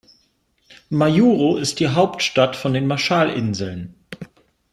Majuro 0.89 1.57
ist 1.57 1.79
die 1.79 1.89
Hauptstadt 1.89 2.55
von 2.55 2.73
den 2.73 2.87
Marshallinseln. 2.87 3.93